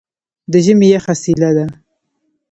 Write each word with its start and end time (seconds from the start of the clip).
د 0.51 0.53
ژمي 0.65 0.87
یخه 0.95 1.13
څیله 1.21 1.49
ده. 1.57 1.65